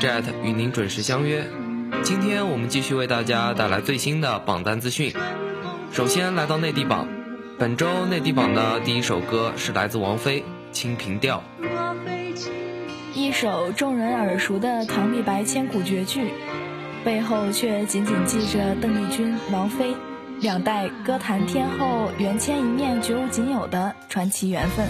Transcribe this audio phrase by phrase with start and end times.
[0.00, 1.44] Jet 与您准时相约。
[2.04, 5.12] 今天我们继续为大家带来最新的榜单资讯。
[5.90, 7.08] 首先来到内地榜，
[7.58, 11.42] 本周内地榜的第一首歌是来自王菲《清平调》，
[13.12, 16.30] 一首众人耳熟的唐李白千古绝句，
[17.04, 19.94] 背后却紧紧记着邓丽君、王菲。
[20.40, 24.86] 两代歌坛天后缘牵一面，绝无仅有的传奇缘分。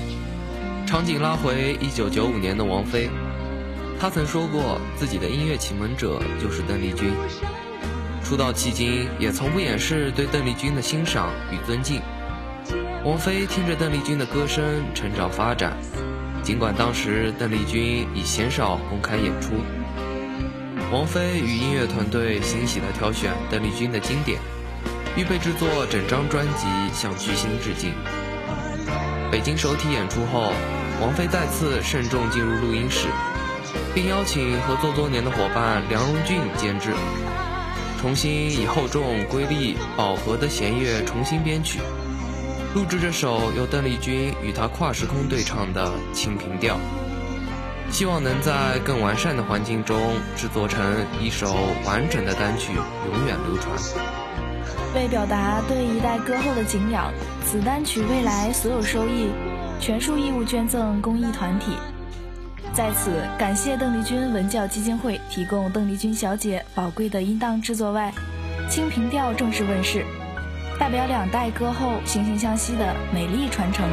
[0.85, 3.09] 场景拉回一九九五年的王菲，
[4.01, 7.13] 他曾说过自己的音乐启蒙者就是邓丽君。
[8.23, 12.01] 出道迄今，也从不掩饰对邓丽君的欣赏与尊敬。
[13.05, 15.77] 王菲听着邓丽君的歌声成长发展，
[16.43, 19.55] 尽管当时邓丽君已鲜少公开演出，
[20.93, 24.39] 王菲与音乐团队欣喜地挑选邓丽君的经典。
[25.17, 27.93] 预备制作整张专辑，向巨星致敬。
[29.33, 30.53] 北京首体演出后，
[31.01, 33.09] 王菲再次慎重进入录音室，
[33.95, 36.93] 并邀请合作多年的伙伴梁荣俊监制，
[38.01, 41.81] 重新以厚重、瑰丽、饱和的弦乐重新编曲，
[42.75, 46.77] 录制这首由邓丽君与她跨时空对唱的《清平调》，
[47.91, 49.99] 希望能在更完善的环境中
[50.37, 50.81] 制作成
[51.21, 51.55] 一首
[51.85, 53.77] 完整的单曲，永远流传。
[54.95, 57.13] 为表达对一代歌后的敬仰，
[57.45, 59.29] 此单曲未来所有收益
[59.81, 61.73] 全数义务捐赠公益团体。
[62.79, 68.15] 在此，感谢邓丽君文教基金会提供邓丽君小姐宝贵的音档制作外，
[68.73, 70.05] 《清平调》正式问世，
[70.79, 73.85] 代表两代歌后惺惺相惜的美丽传承。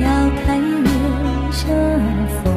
[0.00, 0.92] 想停泊
[1.50, 2.47] 一栏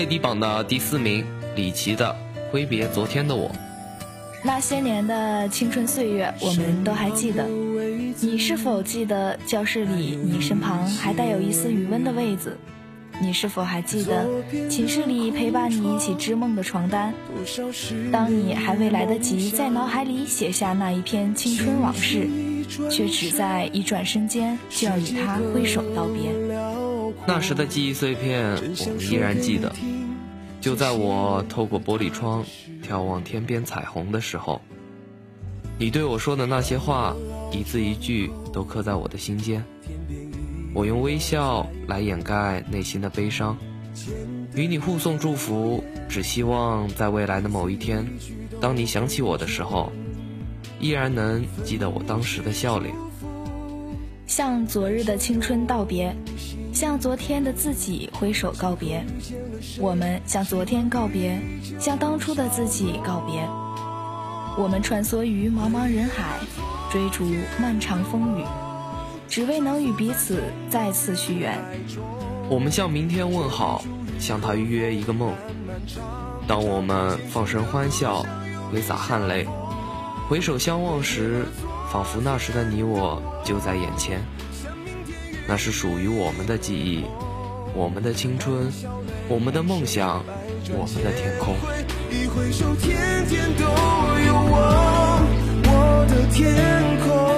[0.00, 1.22] 内地榜的第四名，
[1.54, 2.16] 李琦的
[2.50, 3.50] 《挥别昨天的我》。
[4.42, 7.46] 那些年的青春岁月，我们都还记得。
[8.22, 12.56] 你是否记得教室里你身旁还带有一丝余温的位子？
[13.20, 14.26] 你是否还记得
[14.70, 17.12] 寝室里陪伴你一起织梦的床单？
[18.10, 22.26] 当你还未来得及在脑海里写下那一篇青春往事，
[22.90, 26.32] 却只在一转身间就要与他挥手道别。
[27.32, 29.72] 那时的记忆碎片，我们依然记得。
[30.60, 32.44] 就在我透过玻璃窗
[32.82, 34.60] 眺望天边彩虹的时候，
[35.78, 37.14] 你对我说的那些话，
[37.52, 39.62] 一字一句都刻在我的心间。
[40.74, 43.56] 我用微笑来掩盖内心的悲伤，
[44.56, 48.04] 与你互送祝福，只希望在未来的某一天，
[48.60, 49.92] 当你想起我的时候，
[50.80, 52.92] 依然能记得我当时的笑脸。
[54.26, 56.12] 向昨日的青春道别。
[56.72, 59.04] 向昨天的自己挥手告别，
[59.78, 61.38] 我们向昨天告别，
[61.78, 63.46] 向当初的自己告别。
[64.56, 66.38] 我们穿梭于茫茫人海，
[66.90, 67.24] 追逐
[67.60, 68.44] 漫长风雨，
[69.28, 71.58] 只为能与彼此再次续缘。
[72.48, 73.84] 我们向明天问好，
[74.18, 75.34] 向他预约一个梦。
[76.46, 78.24] 当我们放声欢笑，
[78.72, 79.46] 挥洒汗泪，
[80.28, 81.44] 回首相望时，
[81.92, 84.20] 仿佛那时的你我就在眼前。
[85.50, 87.04] 那是属于我们的记忆，
[87.74, 88.72] 我们的青春，
[89.28, 90.24] 我们的梦想，
[90.70, 91.56] 我们的天空。
[92.08, 95.20] 一回首，天天都有我，
[95.64, 96.54] 我的天
[97.00, 97.29] 空。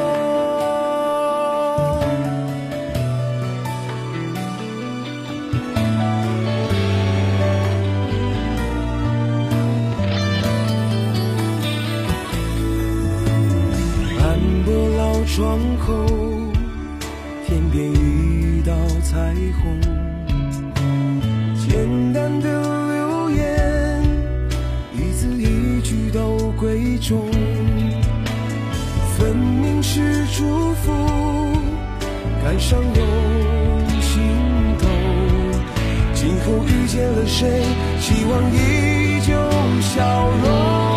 [19.61, 19.81] 虹，
[21.59, 22.49] 简单的
[22.93, 24.03] 留言，
[24.95, 27.31] 一字一句都贵重，
[29.17, 30.93] 分明是祝福，
[32.43, 33.03] 感伤又
[34.01, 34.23] 心
[34.79, 34.89] 头。
[36.15, 37.63] 今后遇见了谁，
[38.01, 39.33] 希望依旧
[39.81, 40.92] 笑容。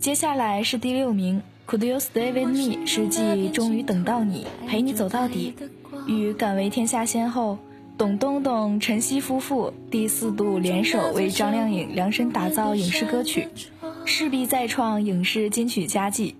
[0.00, 2.86] 接下来是第六名，Could you stay with me？
[2.86, 5.54] 是继终于等到你，陪你走到底，
[6.06, 7.58] 与敢为天下先后，
[7.96, 13.48] 董冬冬、陈曦夫妇第四度联手为张靓颖量身打造影视歌曲，
[14.04, 16.36] 势必再创影视金曲佳绩。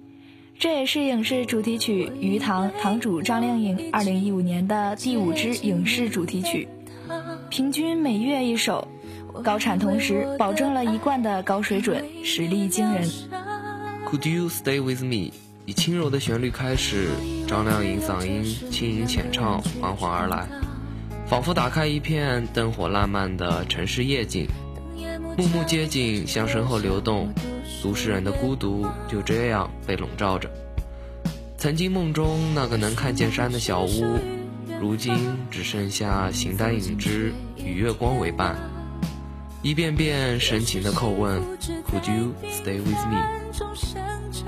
[0.57, 6.69] 这也是影视主题曲《鱼塘》堂主张靓颖二零一五年的第五支影视主题曲，
[7.51, 8.87] 平均每月一首，
[9.43, 13.09] 高产同时保证了一贯的高水准，实力惊人。
[14.11, 15.33] Could you stay with me？
[15.67, 17.11] 以轻柔的旋律开始，
[17.47, 20.49] 张靓颖嗓音轻盈浅唱，缓缓而来，
[21.27, 24.49] 仿佛打开一片灯火烂漫的城市夜景。
[25.37, 27.31] 幕幕街景向身后流动，
[27.83, 30.51] 都市人的孤独就这样被笼罩着。
[31.59, 34.19] 曾经梦中那个能看见山的小屋，
[34.81, 35.15] 如今
[35.51, 38.57] 只剩下形单影只与月光为伴。
[39.61, 41.43] 一遍遍深情的叩问
[41.91, 43.19] ，Could you stay with me？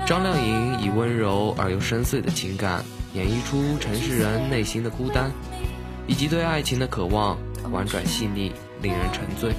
[0.05, 5.29] 张靓颖以温柔而又深邃的情感，演绎出城市人内心的孤单，
[6.07, 7.37] 以及对爱情的渴望，
[7.71, 9.51] 婉转细腻，令人沉醉。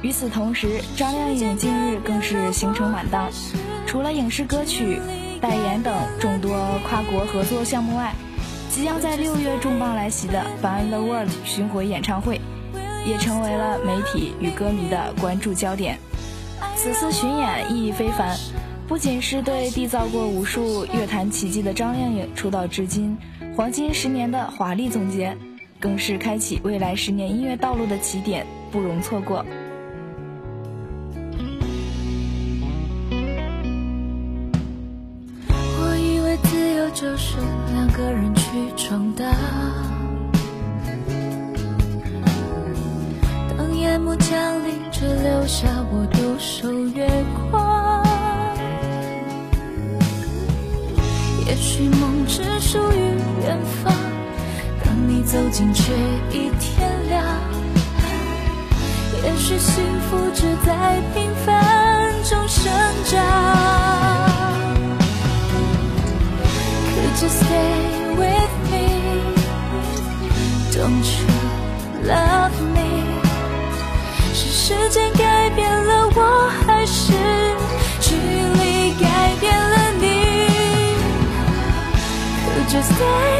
[0.00, 3.28] 与此同时，张靓颖近日更是行程满档，
[3.84, 5.00] 除了影视歌曲、
[5.40, 6.56] 代言等众多
[6.88, 8.14] 跨国合作项目外，
[8.70, 12.40] 即将在六月重磅来袭的《Find the World》巡回演唱会，
[13.08, 15.98] 也成为了媒体与歌迷的关注焦点。
[16.76, 18.36] 此次巡演意义非凡，
[18.86, 23.16] 不仅是对缔造过无数乐坛奇迹的张靓颖出道至今
[23.56, 25.36] 黄金十年的华丽总结，
[25.80, 29.44] 更是开启未来十年音乐道路的起点，不容错过。
[35.50, 37.38] 我以为自由就是
[37.72, 38.42] 两个人去
[38.76, 39.26] 闯荡。
[45.48, 47.08] 下我独守月
[47.50, 48.04] 光。
[51.46, 53.90] 也许梦只属于远方，
[54.84, 55.90] 当你走近却
[56.30, 57.24] 已天亮。
[59.24, 62.70] 也许幸福只在平凡中生
[63.06, 63.16] 长。
[66.94, 67.72] Could you stay
[68.16, 68.76] with me,
[70.72, 71.26] don't you
[72.06, 72.76] love me？
[74.34, 75.24] 是时间改
[82.68, 83.37] just stay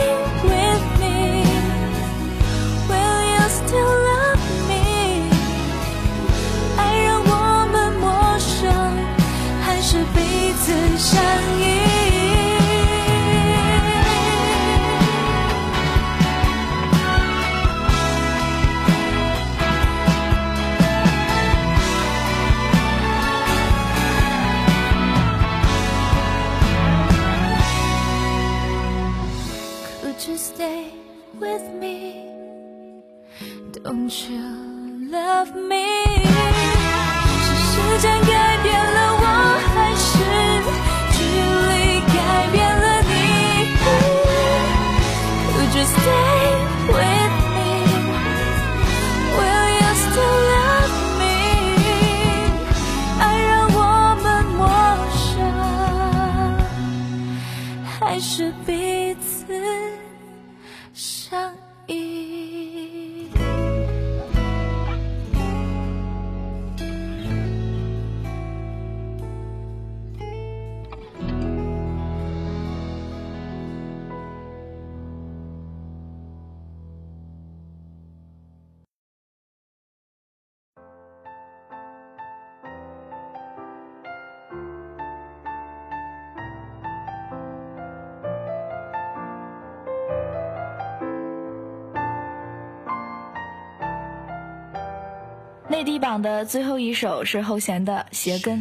[95.79, 98.59] 内地榜的最后一首是后弦的《鞋跟》。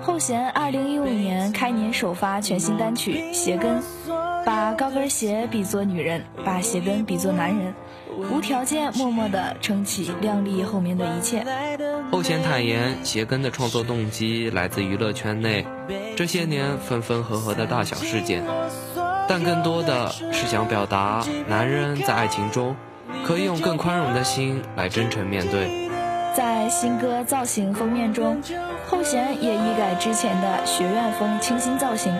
[0.00, 3.72] 后弦二零一五年开年首发全新单曲《鞋跟》，
[4.42, 7.74] 把高跟鞋比作女人，把鞋跟比作男人，
[8.32, 11.44] 无条件默默地撑起靓丽后面的一切。
[12.10, 15.66] 后弦坦言，鞋跟的创作动机来自娱乐圈内
[16.16, 18.42] 这些年分分合合的大小事件，
[19.28, 22.74] 但更多的是想表达男人在爱情中
[23.26, 25.83] 可以用更宽容的心来真诚面对。
[26.34, 28.42] 在新歌造型封面中，
[28.88, 32.12] 后弦也一改之前的学院风清新造型，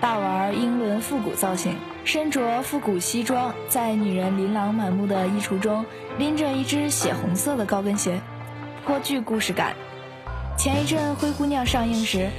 [0.00, 5.84] 大玩英伦复古造型，身着复古西装，在女人琳琅满目的衣橱中
[6.16, 8.18] 拎着一只血红色的高跟鞋，
[8.86, 9.74] 颇具故事感。
[10.56, 12.30] 前一阵《灰姑娘》上映时，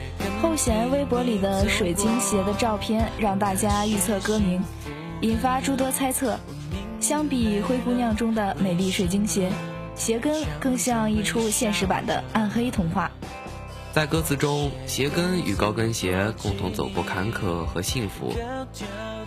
[0.41, 4.63] 后弦微博里的水晶鞋的照片让大家预测歌名，
[5.22, 6.39] 引发诸多猜测。
[7.00, 9.51] 相比《灰姑娘》中的美丽水晶鞋。
[9.95, 13.09] 鞋跟更像一出现实版的暗黑童话。
[13.93, 18.35] 在歌词中，鞋跟与高跟鞋共同走过坎坷和幸福。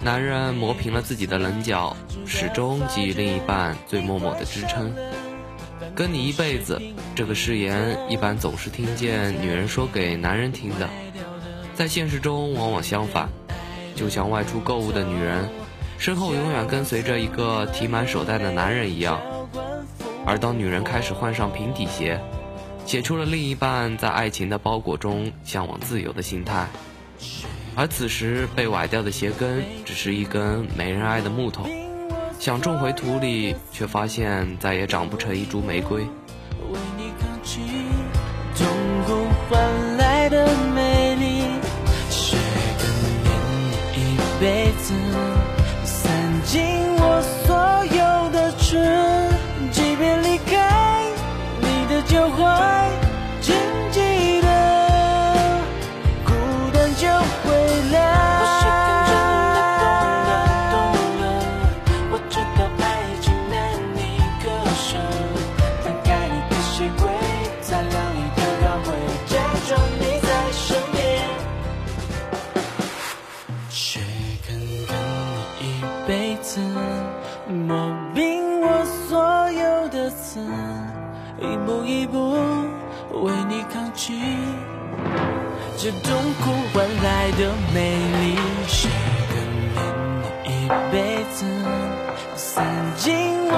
[0.03, 1.97] 男人磨平了自己的棱角，
[2.27, 4.93] 始终给予另一半最默默的支撑。
[5.95, 6.83] 跟你一辈子，
[7.15, 10.89] 这个誓言一般总是听见女人说给男人听的，
[11.75, 13.29] 在现实中往往相反。
[13.95, 15.49] 就像外出购物的女人，
[15.97, 19.21] 身后永远跟随着一个提满手袋的男人一样。
[20.27, 22.21] 而当女人开始换上平底鞋，
[22.85, 26.67] 写出了另一半在爱情的包裹中向往自由的心态，
[27.77, 31.65] 而此时被崴掉的鞋跟只是一根没人爱的木头，
[32.41, 36.01] 想种回土里，却发现再也长不成一株玫瑰。
[36.01, 37.61] 为你扛起
[38.57, 38.67] 痛
[39.07, 41.45] 苦换来的美丽，
[42.11, 42.37] 谁
[42.81, 42.89] 跟
[43.23, 43.31] 念
[43.93, 44.93] 你一辈子，
[45.85, 46.11] 散
[46.45, 46.65] 尽
[46.99, 47.55] 我所
[47.97, 49.16] 有的痴。
[84.07, 84.13] 起
[85.77, 88.39] 这痛苦换来的美丽。
[88.69, 88.89] 谁
[89.33, 89.35] 肯
[89.75, 89.77] 念
[90.45, 90.95] 你一辈
[91.35, 91.45] 子，
[92.37, 92.65] 散
[92.97, 93.05] 尽
[93.49, 93.53] 我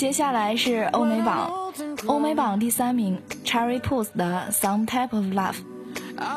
[0.00, 1.52] 接下来是欧美榜，
[2.06, 5.56] 欧美榜第三名，Cherry Pools 的《Some Type of Love》。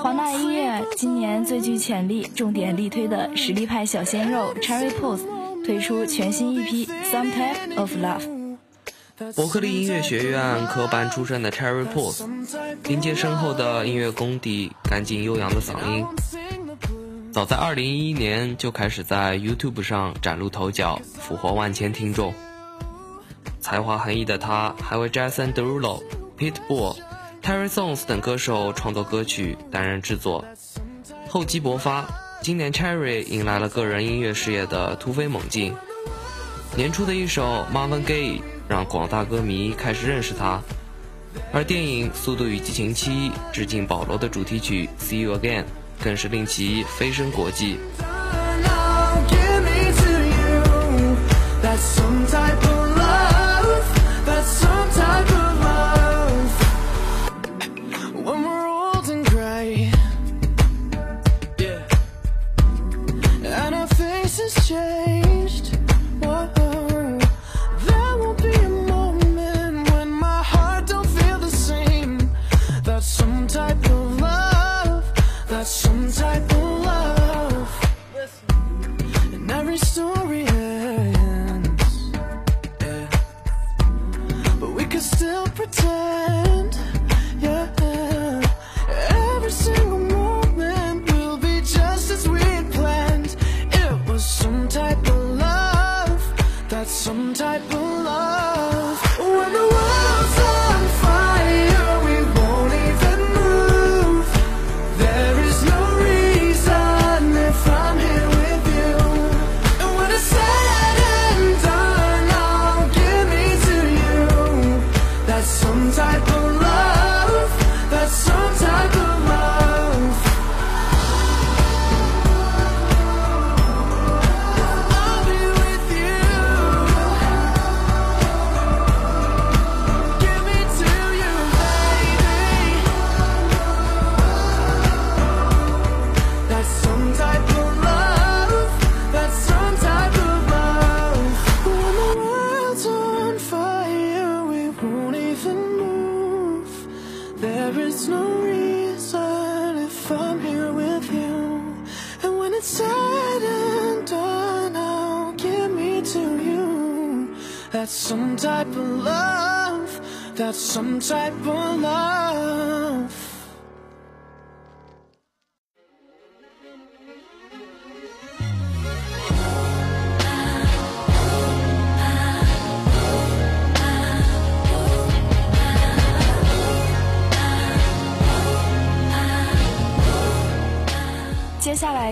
[0.02, 5.22] 华纳音乐今年最具潜力、重点力推的实力派小鲜肉 Cherry Pools
[5.64, 8.52] 推出全新一批《Some Type of Love》。
[9.34, 12.28] 伯克利音乐学院科班出身的 Cherry Pools，
[12.84, 16.06] 凭借深厚的音乐功底、干净悠扬的嗓音，
[17.32, 22.34] 早在2011年就开始在 YouTube 上崭露头角，俘获万千听众。
[23.64, 26.04] 才华横溢的他，还为 Jason Derulo、
[26.38, 26.98] Pitbull、
[27.42, 30.44] Terry Songs 等歌手创作歌曲，担任制作。
[31.30, 32.06] 厚积薄发，
[32.42, 35.74] 今年 Cherry 迎来了个人音乐事业的突飞猛进。
[36.76, 40.62] 年初的一首 Marvin Gaye 让广大歌迷开始认识他，
[41.54, 45.62] 而电影《速度与激情七》致敬保罗的主题曲《See You Again》
[46.04, 47.78] 更是令其飞升国际。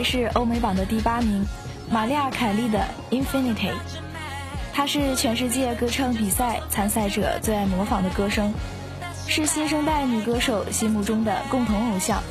[0.04, 1.46] 是欧美榜的第八名，
[1.90, 3.70] 玛利亚·凯莉的《Infinity》。
[4.74, 8.54] 她是全世界歌唱比赛参赛者最爱模仿的歌声，
[9.28, 12.22] 是新生代女歌手心目中的共同偶像，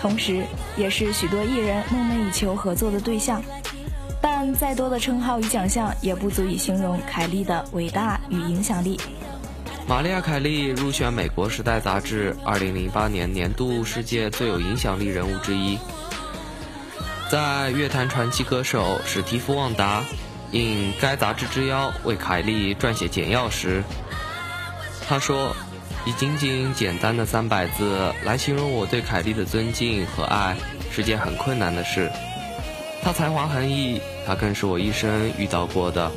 [0.00, 0.44] 同时
[0.76, 3.42] 也是许多艺人梦寐以求合作的对象。
[4.22, 9.00] 但再多的称号与奖项也不足以形容凯莉的伟大与影响力。
[9.88, 15.78] 玛利亚·凯莉入选美国《时代》杂志2008年年度世界最有影响力人物之一。
[17.30, 20.02] 在乐坛传奇歌手史蒂夫·旺达
[20.50, 23.84] 应该杂志之邀为凯莉撰写简要时，
[25.06, 25.54] 他说
[26.04, 30.56] ：“以仅仅简单的三百字来形容我对凯莉的尊敬和爱
[30.90, 32.10] 是件很困难的事。
[33.00, 36.10] 她才华横溢，她更是我一生遇到过的，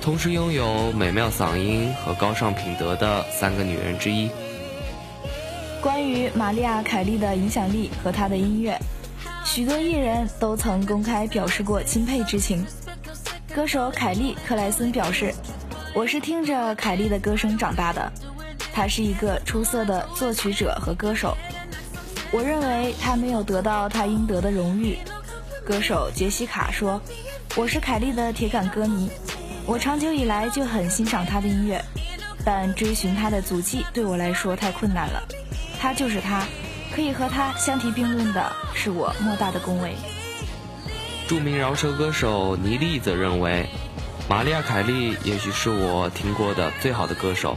[0.00, 4.30] 同时拥有美妙嗓音和高尚品德的三个女人之一。”
[5.82, 8.78] 关于玛利亚·凯莉的影响力和她的音乐。
[9.44, 12.64] 许多艺人都曾公开表示过钦佩之情。
[13.54, 15.34] 歌手凯莉·克莱森表示
[15.94, 18.10] ：“我是听着凯莉的歌声长大的，
[18.72, 21.36] 她是一个出色的作曲者和歌手。
[22.30, 24.96] 我认为她没有得到她应得的荣誉。”
[25.66, 27.00] 歌手杰西卡说
[27.54, 29.10] ：“我是凯莉的铁杆歌迷，
[29.66, 31.84] 我长久以来就很欣赏她的音乐，
[32.42, 35.22] 但追寻她的足迹对我来说太困难了。
[35.78, 36.46] 她就是她。”
[36.94, 39.94] 可以和他相提并论的是我莫大的恭维。
[41.26, 43.66] 著名饶舌歌手倪妮则认为，
[44.28, 47.56] 玛利亚·凯莉也许是我听过的最好的歌手。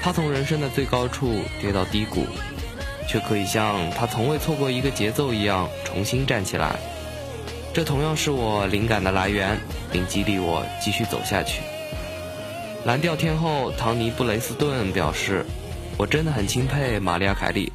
[0.00, 2.26] 她从人生的最高处跌到低谷，
[3.06, 6.76] 却可以像她从未错过一个节奏一样重新站起来。
[7.74, 9.60] 这同样是我灵感的来源，
[9.92, 11.60] 并激励我继续走下去。
[12.86, 15.44] 蓝调天后唐尼·布雷斯顿表示
[15.98, 17.70] ：“我真的很钦佩玛利亚·凯莉。”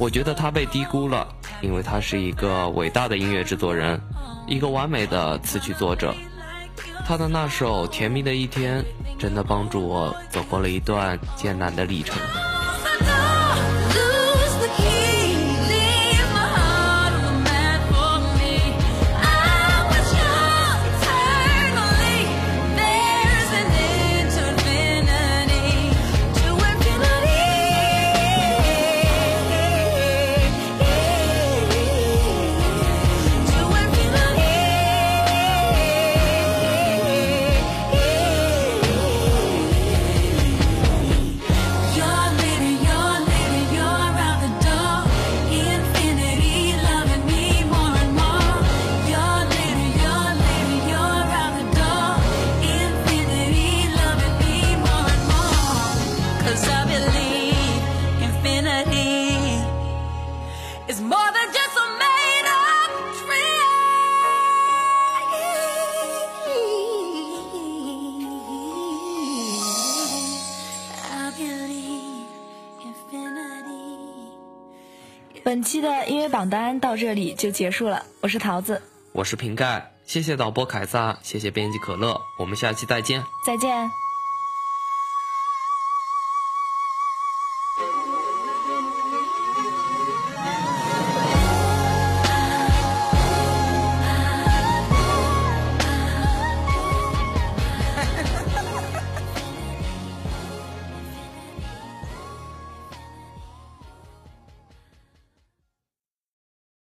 [0.00, 1.28] 我觉得他被低估了，
[1.60, 4.00] 因为他是一个伟大的音乐制作人，
[4.46, 6.14] 一个完美的词曲作者。
[7.06, 8.82] 他的那首《甜蜜的一天》
[9.18, 12.16] 真的帮助我走过了一段艰难的历程。
[75.50, 83.90] 本期的音乐榜单到这里就结束了，我是桃子，我是瓶盖，谢谢导播凯撒，谢谢编辑可乐，我们下期再见，再见。